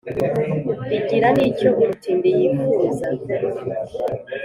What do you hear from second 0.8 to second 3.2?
igira n’icyo umutindi yifuza,